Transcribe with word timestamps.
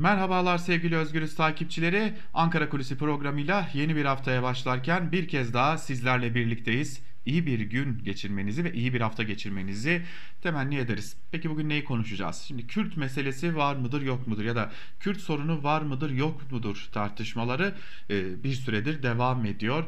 Merhabalar 0.00 0.58
sevgili 0.58 0.96
Özgürüz 0.96 1.34
takipçileri. 1.34 2.14
Ankara 2.34 2.68
Kulisi 2.68 2.98
programıyla 2.98 3.68
yeni 3.74 3.96
bir 3.96 4.04
haftaya 4.04 4.42
başlarken 4.42 5.12
bir 5.12 5.28
kez 5.28 5.54
daha 5.54 5.78
sizlerle 5.78 6.34
birlikteyiz. 6.34 7.00
İyi 7.26 7.46
bir 7.46 7.60
gün 7.60 7.98
geçirmenizi 8.04 8.64
ve 8.64 8.72
iyi 8.72 8.94
bir 8.94 9.00
hafta 9.00 9.22
geçirmenizi 9.22 10.02
temenni 10.42 10.76
ederiz. 10.76 11.16
Peki 11.30 11.50
bugün 11.50 11.68
neyi 11.68 11.84
konuşacağız? 11.84 12.36
Şimdi 12.36 12.66
Kürt 12.66 12.96
meselesi 12.96 13.56
var 13.56 13.76
mıdır 13.76 14.02
yok 14.02 14.26
mudur 14.26 14.44
ya 14.44 14.56
da 14.56 14.72
Kürt 15.00 15.20
sorunu 15.20 15.62
var 15.62 15.82
mıdır 15.82 16.10
yok 16.10 16.40
mudur 16.50 16.88
tartışmaları 16.92 17.74
e, 18.10 18.44
bir 18.44 18.54
süredir 18.54 19.02
devam 19.02 19.46
ediyor. 19.46 19.84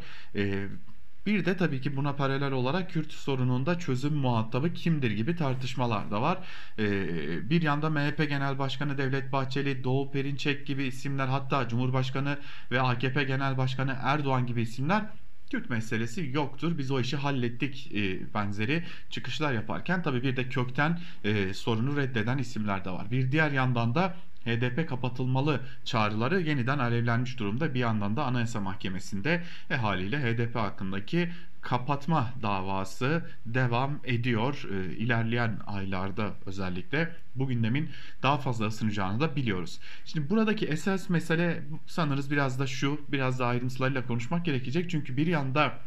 Bir 1.27 1.45
de 1.45 1.57
tabii 1.57 1.80
ki 1.80 1.96
buna 1.96 2.16
paralel 2.16 2.52
olarak 2.52 2.91
Kürt 2.91 3.12
sorununda 3.12 3.79
çözüm 3.79 4.14
muhatabı 4.14 4.75
kimdir 4.75 5.11
gibi 5.11 5.37
tartışmalar 5.37 6.11
da 6.11 6.23
var. 6.23 6.38
Ee, 6.79 7.50
bir 7.50 7.62
yanda 7.62 7.91
MHP 7.91 8.29
Genel 8.29 8.59
Başkanı 8.59 8.98
Devlet 8.98 9.32
Bahçeli, 9.32 9.84
Doğu 9.84 10.11
Perinçek 10.11 10.66
gibi 10.66 10.84
isimler 10.84 11.27
hatta 11.27 11.69
Cumhurbaşkanı 11.69 12.38
ve 12.70 12.80
AKP 12.80 13.24
Genel 13.24 13.59
Başkanı 13.59 13.96
Erdoğan 14.02 14.46
gibi 14.46 14.62
isimler 14.62 15.05
Kürt 15.51 15.70
meselesi 15.70 16.30
yoktur. 16.32 16.79
Biz 16.79 16.91
o 16.91 17.01
işi 17.01 17.16
hallettik 17.16 17.93
e, 17.95 18.34
benzeri 18.34 18.84
çıkışlar 19.10 19.52
yaparken 19.52 20.02
tabii 20.02 20.23
bir 20.23 20.37
de 20.37 20.48
kökten 20.48 21.01
e, 21.24 21.54
sorunu 21.54 21.96
reddeden 21.96 22.38
isimler 22.38 22.84
de 22.84 22.91
var. 22.91 23.10
Bir 23.10 23.32
diğer 23.32 23.51
yandan 23.51 23.95
da 23.95 24.15
HDP 24.45 24.88
kapatılmalı 24.88 25.60
çağrıları 25.84 26.41
yeniden 26.41 26.78
alevlenmiş 26.78 27.38
durumda. 27.38 27.74
Bir 27.74 27.80
yandan 27.80 28.16
da 28.16 28.24
Anayasa 28.24 28.60
Mahkemesi'nde 28.60 29.42
e, 29.70 29.77
haliyle 29.77 30.18
HDP 30.18 30.56
hakkındaki 30.56 31.28
kapatma 31.60 32.32
davası 32.42 33.23
devam 33.46 34.01
ediyor. 34.05 34.68
E, 34.73 34.96
ilerleyen 34.96 35.59
aylarda 35.66 36.34
özellikle 36.46 37.16
bu 37.34 37.48
gündemin 37.48 37.91
daha 38.23 38.38
fazla 38.38 38.66
ısınacağını 38.66 39.20
da 39.20 39.37
biliyoruz. 39.37 39.80
Şimdi 40.05 40.30
buradaki 40.30 40.66
esas 40.66 41.09
mesele 41.09 41.62
sanırız 41.87 42.30
biraz 42.30 42.59
da 42.59 42.66
şu, 42.66 43.01
biraz 43.09 43.38
da 43.38 43.46
ayrıntılarıyla 43.46 44.07
konuşmak 44.07 44.45
gerekecek. 44.45 44.90
Çünkü 44.90 45.16
bir 45.16 45.26
yanda 45.26 45.79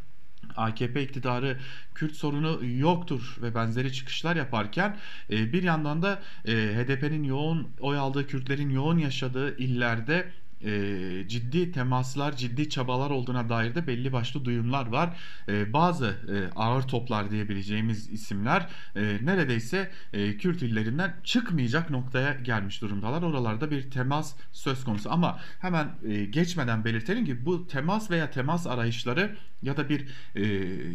AKP 0.56 1.04
iktidarı 1.04 1.58
Kürt 1.96 2.16
sorunu 2.16 2.66
yoktur 2.66 3.36
ve 3.42 3.56
benzeri 3.56 3.94
çıkışlar 3.94 4.36
yaparken 4.36 4.98
e, 5.32 5.54
bir 5.54 5.64
yandan 5.64 6.02
da 6.02 6.22
e, 6.46 6.52
HDP'nin 6.52 7.24
yoğun 7.24 7.68
oy 7.80 7.98
aldığı 7.98 8.28
Kürtlerin 8.28 8.70
yoğun 8.70 8.98
yaşadığı 8.98 9.58
illerde 9.58 10.32
e, 10.61 11.28
ciddi 11.28 11.72
temaslar, 11.72 12.36
ciddi 12.36 12.70
çabalar 12.70 13.09
olduğuna 13.09 13.50
dair 13.50 13.75
de 13.75 13.88
belli 13.88 14.14
başlı 14.14 14.45
duyumlar 14.45 14.88
var. 14.88 15.17
E, 15.50 15.73
bazı 15.73 16.06
e, 16.06 16.59
ağır 16.59 16.81
toplar 16.81 17.31
diyebileceğimiz 17.31 18.09
isimler 18.09 18.70
e, 18.95 19.17
neredeyse 19.22 19.92
e, 20.14 20.38
Kürt 20.38 20.61
illerinden 20.61 21.16
çıkmayacak 21.23 21.89
noktaya 21.89 22.33
gelmiş 22.33 22.81
durumdalar. 22.81 23.22
Oralarda 23.22 23.72
bir 23.72 23.92
temas 23.92 24.36
söz 24.52 24.83
konusu 24.83 25.11
ama 25.11 25.39
hemen 25.59 25.89
e, 26.08 26.26
geçmeden 26.26 26.86
belirtelim 26.86 27.26
ki 27.26 27.45
bu 27.45 27.67
temas 27.67 28.11
veya 28.11 28.31
temas 28.31 28.67
arayışları 28.67 29.36
ya 29.61 29.78
da 29.78 29.89
bir 29.89 30.08
e, 30.36 30.44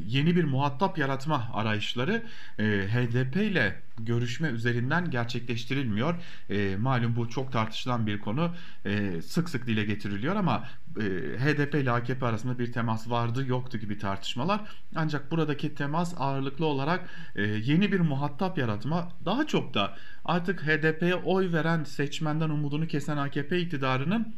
yeni 0.06 0.36
bir 0.36 0.44
muhatap 0.44 0.98
yaratma 0.98 1.50
arayışları 1.54 2.22
e, 2.58 2.64
HDP 2.64 3.36
ile 3.36 3.82
görüşme 4.04 4.48
üzerinden 4.48 5.10
gerçekleştirilmiyor. 5.10 6.14
E, 6.50 6.76
malum 6.76 7.16
bu 7.16 7.28
çok 7.28 7.52
tartışılan 7.52 8.06
bir 8.06 8.18
konu. 8.18 8.54
E, 8.86 9.22
sık 9.22 9.48
sık 9.48 9.66
dile 9.66 9.84
getiriliyor 9.84 10.36
ama 10.36 10.68
e, 10.96 11.02
HDP 11.38 11.74
ile 11.74 11.90
AKP 11.90 12.26
arasında 12.26 12.58
bir 12.58 12.72
temas 12.72 13.10
vardı 13.10 13.44
yoktu 13.46 13.78
gibi 13.78 13.98
tartışmalar. 13.98 14.60
Ancak 14.94 15.30
buradaki 15.30 15.74
temas 15.74 16.14
ağırlıklı 16.18 16.66
olarak 16.66 17.08
e, 17.36 17.42
yeni 17.42 17.92
bir 17.92 18.00
muhatap 18.00 18.58
yaratma 18.58 19.08
daha 19.24 19.46
çok 19.46 19.74
da 19.74 19.96
artık 20.24 20.62
HDP'ye 20.62 21.14
oy 21.14 21.52
veren 21.52 21.84
seçmenden 21.84 22.50
umudunu 22.50 22.86
kesen 22.86 23.16
AKP 23.16 23.60
iktidarının 23.60 24.34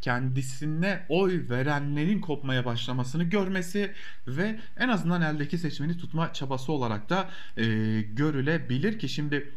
kendisine 0.00 1.06
oy 1.08 1.48
verenlerin 1.48 2.20
kopmaya 2.20 2.64
başlamasını 2.64 3.24
görmesi 3.24 3.92
ve 4.26 4.60
en 4.76 4.88
azından 4.88 5.22
eldeki 5.22 5.58
seçmeni 5.58 5.98
tutma 5.98 6.32
çabası 6.32 6.72
olarak 6.72 7.10
da 7.10 7.30
e, 7.56 7.64
görülebilir 8.00 8.98
ki 8.98 9.08
şimdi 9.08 9.52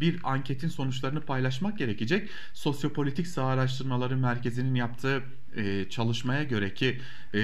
bir 0.00 0.18
anketin 0.22 0.68
sonuçlarını 0.68 1.20
paylaşmak 1.20 1.78
gerekecek. 1.78 2.28
Sosyopolitik 2.54 3.26
Sağ 3.26 3.46
Araştırmaları 3.46 4.16
Merkezi'nin 4.16 4.74
yaptığı 4.74 5.22
e, 5.56 5.88
çalışmaya 5.90 6.42
göre 6.42 6.74
ki 6.74 7.00
e, 7.34 7.38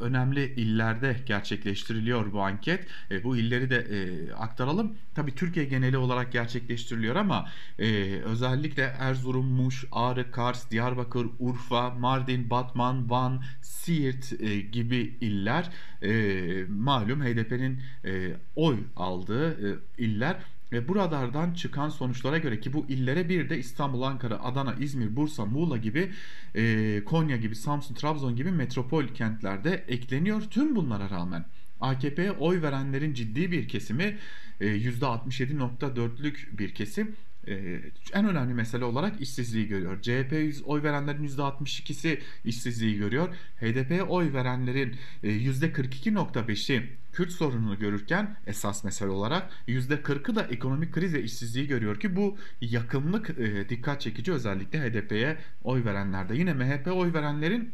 önemli 0.00 0.54
illerde 0.54 1.16
gerçekleştiriliyor 1.26 2.32
bu 2.32 2.40
anket. 2.40 2.86
E, 3.10 3.24
bu 3.24 3.36
illeri 3.36 3.70
de 3.70 3.76
e, 3.76 4.32
aktaralım. 4.32 4.96
Tabii 5.14 5.34
Türkiye 5.34 5.64
geneli 5.64 5.96
olarak 5.96 6.32
gerçekleştiriliyor 6.32 7.16
ama 7.16 7.48
e, 7.78 8.04
özellikle 8.24 8.82
Erzurum, 8.82 9.46
Muş, 9.46 9.84
Ağrı, 9.92 10.30
Kars, 10.30 10.70
Diyarbakır, 10.70 11.26
Urfa, 11.38 11.90
Mardin, 11.90 12.50
Batman, 12.50 13.10
Van, 13.10 13.42
Siirt 13.62 14.32
e, 14.40 14.60
gibi 14.60 15.16
iller 15.20 15.70
e, 16.02 16.64
malum 16.68 17.22
HDP'nin 17.22 17.80
e, 18.04 18.36
oy 18.56 18.78
aldığı 18.96 19.72
e, 19.72 19.78
iller 19.98 20.36
ve 20.72 20.88
buralardan 20.88 21.54
çıkan 21.54 21.88
sonuçlara 21.88 22.38
göre 22.38 22.60
ki 22.60 22.72
bu 22.72 22.86
illere 22.88 23.28
bir 23.28 23.50
de 23.50 23.58
İstanbul, 23.58 24.02
Ankara, 24.02 24.42
Adana, 24.42 24.74
İzmir, 24.74 25.16
Bursa, 25.16 25.46
Muğla 25.46 25.76
gibi, 25.76 26.10
e, 26.54 27.04
Konya 27.04 27.36
gibi, 27.36 27.56
Samsun, 27.56 27.94
Trabzon 27.94 28.36
gibi 28.36 28.50
metropol 28.50 29.06
kentlerde 29.06 29.84
ekleniyor. 29.88 30.42
Tüm 30.42 30.76
bunlara 30.76 31.10
rağmen 31.10 31.44
AKP'ye 31.80 32.32
oy 32.32 32.62
verenlerin 32.62 33.14
ciddi 33.14 33.52
bir 33.52 33.68
kesimi 33.68 34.18
e, 34.60 34.66
%67.4'lük 34.66 36.58
bir 36.58 36.74
kesim 36.74 37.16
ee, 37.48 37.80
en 38.12 38.28
önemli 38.28 38.54
mesele 38.54 38.84
olarak 38.84 39.20
işsizliği 39.20 39.68
görüyor. 39.68 40.02
CHP 40.02 40.62
oy 40.64 40.82
verenlerin 40.82 41.28
%62'si 41.28 42.20
işsizliği 42.44 42.98
görüyor. 42.98 43.34
HDP'ye 43.60 44.02
oy 44.02 44.32
verenlerin 44.32 44.96
%42.5'i 45.22 46.76
e, 46.76 47.02
Kürt 47.12 47.32
sorununu 47.32 47.78
görürken 47.78 48.36
esas 48.46 48.84
mesele 48.84 49.08
olarak 49.08 49.50
%40'ı 49.68 50.34
da 50.34 50.42
ekonomik 50.42 50.92
kriz 50.92 51.14
ve 51.14 51.22
işsizliği 51.22 51.66
görüyor 51.66 52.00
ki 52.00 52.16
bu 52.16 52.36
yakınlık 52.60 53.30
e, 53.30 53.68
dikkat 53.68 54.00
çekici 54.00 54.32
özellikle 54.32 54.80
HDP'ye 54.80 55.36
oy 55.64 55.84
verenlerde. 55.84 56.36
Yine 56.36 56.54
MHP 56.54 56.86
oy 56.86 57.12
verenlerin 57.12 57.72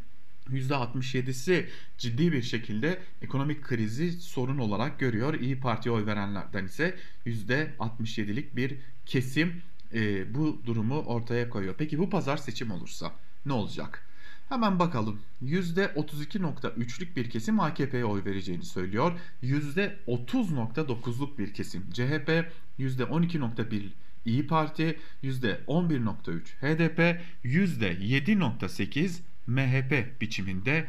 %67'si 0.52 1.66
ciddi 1.98 2.32
bir 2.32 2.42
şekilde 2.42 2.98
ekonomik 3.22 3.62
krizi 3.62 4.12
sorun 4.12 4.58
olarak 4.58 4.98
görüyor. 4.98 5.34
İyi 5.34 5.60
Parti'ye 5.60 5.94
oy 5.94 6.06
verenlerden 6.06 6.64
ise 6.64 6.96
%67'lik 7.26 8.56
bir 8.56 8.76
kesim 9.06 9.62
e, 9.94 10.34
bu 10.34 10.62
durumu 10.66 10.98
ortaya 10.98 11.50
koyuyor. 11.50 11.74
Peki 11.78 11.98
bu 11.98 12.10
pazar 12.10 12.36
seçim 12.36 12.70
olursa 12.70 13.12
ne 13.46 13.52
olacak? 13.52 14.04
Hemen 14.48 14.78
bakalım. 14.78 15.20
%32.3'lük 15.44 17.16
bir 17.16 17.30
kesim 17.30 17.60
AKP'ye 17.60 18.04
oy 18.04 18.24
vereceğini 18.24 18.64
söylüyor. 18.64 19.20
%30.9'luk 19.42 21.38
bir 21.38 21.54
kesim 21.54 21.90
CHP, 21.90 22.44
%12.1 22.78 23.82
İyi 24.24 24.46
Parti, 24.46 24.98
%11.3 25.24 26.40
HDP, 26.60 27.20
%7.8 27.44 29.20
MHP 29.48 30.20
biçiminde 30.20 30.86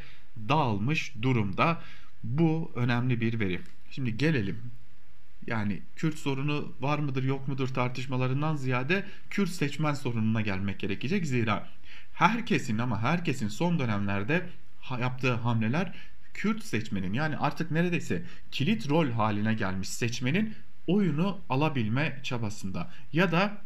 dağılmış 0.50 1.14
durumda. 1.22 1.82
Bu 2.24 2.72
önemli 2.76 3.22
bir 3.22 3.40
veri. 3.40 3.62
Şimdi 3.92 4.18
gelelim 4.18 4.58
yani 5.48 5.82
Kürt 5.96 6.16
sorunu 6.16 6.74
var 6.80 7.00
mıdır 7.00 7.24
yok 7.24 7.48
mudur 7.48 7.68
tartışmalarından 7.68 8.56
ziyade 8.56 9.06
Kürt 9.30 9.50
seçmen 9.50 9.94
sorununa 9.94 10.42
gelmek 10.42 10.80
gerekecek. 10.80 11.26
Zira 11.28 11.68
herkesin 12.14 12.78
ama 12.78 13.02
herkesin 13.02 13.48
son 13.48 13.80
dönemlerde 13.80 14.46
yaptığı 15.00 15.34
hamleler 15.34 15.96
Kürt 16.34 16.64
seçmenin 16.64 17.14
yani 17.14 17.38
artık 17.38 17.72
neredeyse 17.72 18.24
kilit 18.52 18.90
rol 18.90 19.10
haline 19.10 19.54
gelmiş 19.54 19.90
seçmenin 19.90 20.54
oyunu 20.88 21.40
alabilme 21.50 22.20
çabasında 22.24 22.92
ya 23.14 23.32
da 23.32 23.62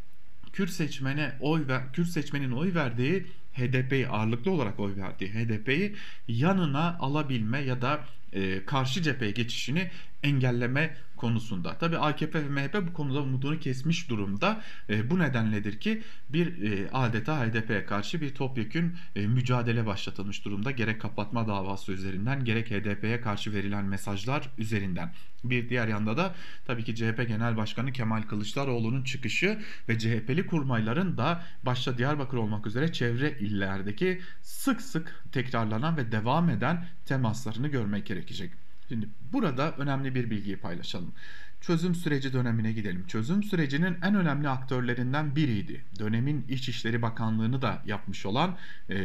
Kürt 0.54 0.70
seçmene 0.70 1.34
oy 1.40 1.68
ver, 1.68 1.94
Kürt 1.94 2.08
seçmenin 2.08 2.52
oy 2.52 2.74
verdiği 2.74 3.26
HDP'yi 3.54 4.08
ağırlıklı 4.08 4.52
olarak 4.52 4.80
oy 4.80 4.96
verdiği 4.96 5.34
HDP'yi 5.34 5.96
yanına 6.28 6.98
alabilme 7.00 7.60
ya 7.60 7.82
da 7.82 8.06
e, 8.34 8.66
karşı 8.66 9.02
cepheye 9.02 9.32
geçişini 9.32 9.92
engelleme 10.24 10.98
konusunda. 11.24 11.78
Tabi 11.78 11.98
AKP 11.98 12.44
ve 12.44 12.50
MHP 12.50 12.88
bu 12.88 12.94
konuda 12.94 13.22
umudunu 13.22 13.60
kesmiş 13.60 14.10
durumda. 14.10 14.62
E, 14.90 15.10
bu 15.10 15.20
nedenledir 15.20 15.80
ki 15.80 16.04
bir 16.30 16.72
e, 16.72 16.90
adeta 16.94 17.46
HDP'ye 17.46 17.86
karşı 17.86 18.22
bir 18.22 18.36
topyekün 18.36 18.96
e, 19.16 19.28
mücadele 19.28 19.86
başlatılmış 19.86 20.46
durumda. 20.46 20.72
Gerek 20.72 21.02
kapatma 21.02 21.48
davası 21.48 21.92
üzerinden 21.92 22.46
gerek 22.46 22.72
HDP'ye 22.72 23.22
karşı 23.22 23.54
verilen 23.54 23.86
mesajlar 23.86 24.50
üzerinden. 24.58 25.14
Bir 25.44 25.70
diğer 25.70 25.88
yanda 25.88 26.18
da 26.18 26.36
tabii 26.66 26.84
ki 26.84 26.96
CHP 26.96 27.28
Genel 27.28 27.58
Başkanı 27.58 27.92
Kemal 27.92 28.22
Kılıçdaroğlu'nun 28.22 29.04
çıkışı 29.04 29.60
ve 29.90 30.00
CHP'li 30.00 30.48
kurmayların 30.48 31.18
da 31.18 31.44
başta 31.66 31.98
Diyarbakır 31.98 32.38
olmak 32.38 32.68
üzere 32.68 32.92
çevre 32.92 33.38
illerdeki 33.40 34.22
sık 34.42 34.82
sık 34.82 35.24
tekrarlanan 35.32 35.98
ve 35.98 36.12
devam 36.12 36.50
eden 36.50 36.86
temaslarını 37.06 37.68
görmek 37.68 38.06
gerekecek. 38.06 38.52
Şimdi 38.90 39.10
burada 39.34 39.72
önemli 39.72 40.16
bir 40.16 40.30
bilgiyi 40.30 40.58
paylaşalım. 40.58 41.14
çözüm 41.62 41.96
süreci 41.96 42.34
dönemine 42.34 42.72
gidelim. 42.72 43.08
Çözüm 43.08 43.44
sürecinin 43.44 43.98
en 44.04 44.16
önemli 44.16 44.50
aktörlerinden 44.50 45.36
biriydi. 45.36 45.86
Dönemin 46.00 46.46
İçişleri 46.50 47.02
Bakanlığı'nı 47.02 47.62
da 47.62 47.82
yapmış 47.86 48.26
olan 48.26 48.58
e, 48.90 48.98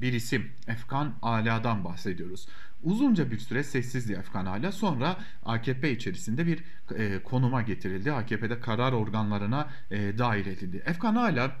bir 0.00 0.12
isim 0.12 0.50
Efkan 0.66 1.14
Ala'dan 1.22 1.84
bahsediyoruz. 1.84 2.46
Uzunca 2.82 3.30
bir 3.30 3.38
süre 3.38 3.64
sessizdi 3.64 4.12
Efkan 4.12 4.46
Ala. 4.46 4.72
Sonra 4.72 5.16
AKP 5.44 5.92
içerisinde 5.92 6.46
bir 6.46 6.64
e, 6.96 7.22
konuma 7.22 7.62
getirildi. 7.62 8.12
AKP'de 8.12 8.60
karar 8.60 8.92
organlarına 8.92 9.70
e, 9.90 10.18
dahil 10.18 10.46
edildi. 10.46 10.82
Efkan 10.86 11.14
Ala 11.14 11.56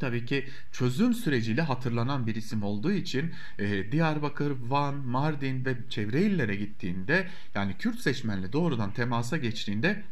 tabii 0.00 0.26
ki 0.26 0.48
çözüm 0.72 1.14
süreciyle 1.14 1.62
hatırlanan 1.62 2.26
bir 2.26 2.34
isim 2.34 2.62
olduğu 2.62 2.92
için 2.92 3.32
e, 3.58 3.92
Diyarbakır, 3.92 4.52
Van, 4.68 4.94
Mardin 4.94 5.64
ve 5.64 5.76
çevre 5.90 6.22
illere 6.22 6.56
gittiğinde 6.56 7.26
yani 7.54 7.76
Kürt 7.78 8.00
seçmenle 8.00 8.52
doğrudan 8.52 8.92
temasa 8.92 9.36
geçtiğinde 9.36 10.02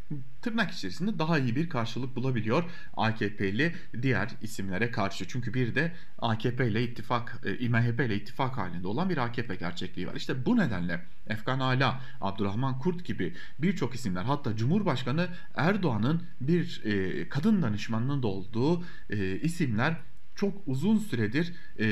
tırnak 0.46 0.70
içerisinde 0.70 1.18
daha 1.18 1.38
iyi 1.38 1.56
bir 1.56 1.68
karşılık 1.68 2.16
bulabiliyor 2.16 2.64
AKP'li 2.96 3.74
diğer 4.02 4.30
isimlere 4.42 4.90
karşı. 4.90 5.28
Çünkü 5.28 5.54
bir 5.54 5.74
de 5.74 5.92
AKP 6.18 6.68
ile 6.68 6.82
ittifak, 6.82 7.42
e, 7.60 7.68
MHP 7.68 8.00
ile 8.00 8.16
ittifak 8.16 8.58
halinde 8.58 8.88
olan 8.88 9.10
bir 9.10 9.16
AKP 9.16 9.54
gerçekliği 9.54 10.06
var. 10.06 10.14
İşte 10.14 10.46
bu 10.46 10.56
nedenle 10.56 11.00
Efkan 11.26 11.60
Ala, 11.60 12.00
Abdurrahman 12.20 12.78
Kurt 12.78 13.04
gibi 13.04 13.34
birçok 13.58 13.94
isimler 13.94 14.24
hatta 14.24 14.56
Cumhurbaşkanı 14.56 15.28
Erdoğan'ın 15.54 16.22
bir 16.40 16.82
e, 16.84 17.28
kadın 17.28 17.62
danışmanının 17.62 18.22
da 18.22 18.26
olduğu 18.26 18.84
e, 19.10 19.40
isimler 19.40 19.96
çok 20.36 20.54
uzun 20.66 20.98
süredir 20.98 21.52
e, 21.78 21.86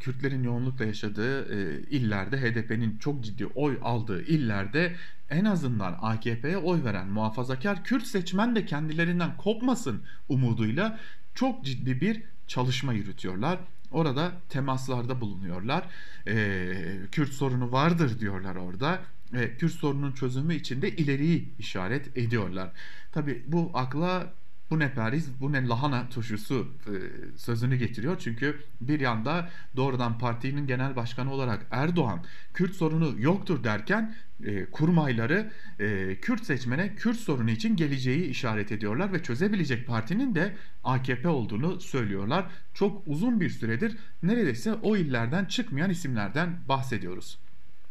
Kürtlerin 0.00 0.42
yoğunlukla 0.42 0.84
yaşadığı 0.84 1.54
e, 1.54 1.82
illerde 1.82 2.40
HDP'nin 2.40 2.98
çok 2.98 3.24
ciddi 3.24 3.46
oy 3.46 3.78
aldığı 3.82 4.22
illerde 4.22 4.96
en 5.30 5.44
azından 5.44 5.98
AKP'ye 6.02 6.56
oy 6.56 6.84
veren 6.84 7.08
muhafazakar 7.08 7.84
Kürt 7.84 8.06
seçmen 8.06 8.56
de 8.56 8.66
kendilerinden 8.66 9.36
kopmasın 9.36 10.02
umuduyla 10.28 10.98
çok 11.34 11.64
ciddi 11.64 12.00
bir 12.00 12.22
çalışma 12.46 12.92
yürütüyorlar. 12.92 13.58
Orada 13.90 14.32
temaslarda 14.48 15.20
bulunuyorlar. 15.20 15.84
E, 16.26 16.74
Kürt 17.12 17.32
sorunu 17.32 17.72
vardır 17.72 18.20
diyorlar 18.20 18.56
orada 18.56 19.00
ve 19.32 19.56
Kürt 19.56 19.72
sorunun 19.72 20.12
çözümü 20.12 20.54
için 20.54 20.82
de 20.82 20.96
ileriyi 20.96 21.48
işaret 21.58 22.16
ediyorlar. 22.16 22.70
Tabi 23.12 23.42
bu 23.46 23.70
akla 23.74 24.32
bu 24.72 24.78
ne 24.78 24.92
periz 24.92 25.40
bu 25.40 25.52
ne 25.52 25.68
lahana 25.68 26.08
turşusu 26.08 26.68
e, 26.86 26.92
sözünü 27.36 27.76
getiriyor. 27.76 28.16
Çünkü 28.18 28.60
bir 28.80 29.00
yanda 29.00 29.50
doğrudan 29.76 30.18
partinin 30.18 30.66
genel 30.66 30.96
başkanı 30.96 31.32
olarak 31.32 31.66
Erdoğan 31.70 32.24
Kürt 32.54 32.74
sorunu 32.74 33.14
yoktur 33.18 33.64
derken 33.64 34.14
e, 34.44 34.64
kurmayları 34.64 35.50
e, 35.80 36.16
Kürt 36.20 36.44
seçmene 36.44 36.94
Kürt 36.94 37.16
sorunu 37.16 37.50
için 37.50 37.76
geleceği 37.76 38.24
işaret 38.24 38.72
ediyorlar 38.72 39.12
ve 39.12 39.22
çözebilecek 39.22 39.86
partinin 39.86 40.34
de 40.34 40.56
AKP 40.84 41.28
olduğunu 41.28 41.80
söylüyorlar. 41.80 42.46
Çok 42.74 43.02
uzun 43.06 43.40
bir 43.40 43.50
süredir 43.50 43.96
neredeyse 44.22 44.74
o 44.74 44.96
illerden 44.96 45.44
çıkmayan 45.44 45.90
isimlerden 45.90 46.56
bahsediyoruz. 46.68 47.38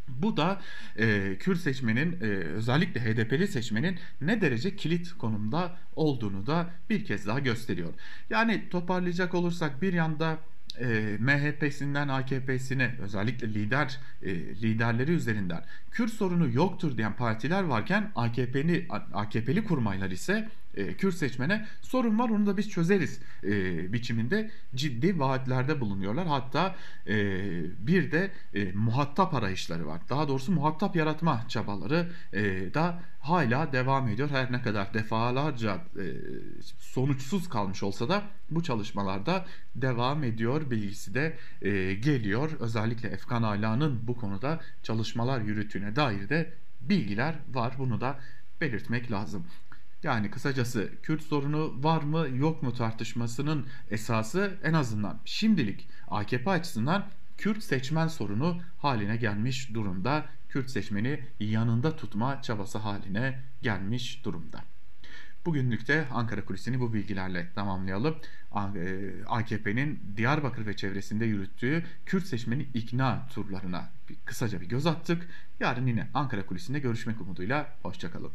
Bu 0.07 0.38
da 0.38 0.62
e, 1.00 1.38
Kürt 1.39 1.59
seçmenin 1.59 2.12
e, 2.21 2.25
özellikle 2.27 3.01
HDP'li 3.01 3.48
seçmenin 3.48 4.00
ne 4.21 4.42
derece 4.42 4.75
kilit 4.75 5.13
konumda 5.13 5.77
olduğunu 5.95 6.48
da 6.48 6.69
bir 6.89 7.06
kez 7.06 7.27
daha 7.27 7.39
gösteriyor. 7.39 7.94
Yani 8.30 8.69
toparlayacak 8.69 9.33
olursak 9.33 9.81
bir 9.81 9.94
yanda 9.94 10.39
e, 10.80 11.18
MHP'sinden 11.19 12.07
AKP'sine 12.07 12.95
özellikle 13.01 13.53
lider 13.53 14.00
e, 14.21 14.36
liderleri 14.36 15.12
üzerinden 15.12 15.63
Kürt 15.92 16.13
sorunu 16.13 16.50
yoktur 16.53 16.98
diyen 16.98 17.15
partiler 17.15 17.63
varken 17.63 18.12
AKP'li 18.15 18.88
AKP'li 19.13 19.63
kurmaylar 19.63 20.12
ise 20.12 20.50
e, 20.75 20.94
Kürt 20.94 21.15
seçmene 21.15 21.65
sorun 21.81 22.19
var 22.19 22.29
onu 22.29 22.45
da 22.45 22.57
biz 22.57 22.69
çözeriz 22.69 23.19
e, 23.44 23.94
biçiminde 23.94 24.51
ciddi 24.75 25.19
vaatlerde 25.19 25.81
bulunuyorlar. 25.81 26.27
Hatta 26.27 26.75
e, 27.07 27.15
bir 27.88 28.12
de 28.12 28.31
e, 28.53 28.71
muhatap 28.71 29.33
arayışları 29.33 29.88
var. 29.88 30.01
Daha 30.09 30.27
doğrusu 30.27 30.51
muhatap 30.51 30.95
yaratma 30.95 31.45
çabaları 31.47 32.09
e, 32.33 32.73
da 32.73 33.00
hala 33.19 33.73
devam 33.73 34.07
ediyor. 34.07 34.29
Her 34.29 34.51
ne 34.51 34.62
kadar 34.62 34.94
defalarca 34.94 35.75
e, 35.75 36.06
sonuçsuz 36.79 37.50
kalmış 37.50 37.83
olsa 37.83 38.09
da 38.09 38.24
bu 38.50 38.63
çalışmalarda 38.63 39.45
devam 39.75 40.24
ediyor 40.24 40.71
bilgisi 40.71 41.13
de 41.13 41.38
e, 41.62 41.94
geliyor. 41.94 42.51
Özellikle 42.59 43.09
Efkan 43.09 43.44
Ala'nın 43.44 44.00
bu 44.07 44.15
konuda 44.15 44.59
çalışmalar 44.83 45.41
yürüttüğüne 45.41 45.95
dair 45.95 46.29
de 46.29 46.53
bilgiler 46.81 47.35
var. 47.53 47.74
Bunu 47.79 48.01
da 48.01 48.19
belirtmek 48.62 49.12
lazım. 49.12 49.45
Yani 50.03 50.31
kısacası 50.31 50.92
Kürt 51.03 51.21
sorunu 51.21 51.83
var 51.83 52.01
mı 52.01 52.27
yok 52.30 52.63
mu 52.63 52.74
tartışmasının 52.74 53.65
esası 53.89 54.57
en 54.63 54.74
azından 54.74 55.19
şimdilik 55.25 55.88
AKP 56.07 56.50
açısından 56.50 57.06
Kürt 57.38 57.63
seçmen 57.63 58.07
sorunu 58.07 58.62
haline 58.77 59.18
gelmiş 59.18 59.74
durumda. 59.74 60.25
Kürt 60.50 60.69
seçmeni 60.69 61.19
yanında 61.39 61.95
tutma 61.95 62.42
çabası 62.42 62.77
haline 62.77 63.39
gelmiş 63.62 64.25
durumda. 64.25 64.63
Bugünlük 65.45 65.88
de 65.88 66.06
Ankara 66.12 66.45
Kulisi'ni 66.45 66.80
bu 66.80 66.94
bilgilerle 66.94 67.51
tamamlayalım. 67.56 68.15
AKP'nin 69.27 70.00
Diyarbakır 70.18 70.65
ve 70.65 70.75
çevresinde 70.75 71.25
yürüttüğü 71.25 71.83
Kürt 72.06 72.25
seçmeni 72.25 72.63
ikna 72.74 73.27
turlarına 73.27 73.89
kısaca 74.25 74.62
bir 74.62 74.69
göz 74.69 74.86
attık. 74.86 75.27
Yarın 75.59 75.88
yine 75.88 76.07
Ankara 76.13 76.45
Kulisi'nde 76.45 76.80
görüşmek 76.80 77.21
umuduyla. 77.21 77.75
Hoşçakalın. 77.83 78.30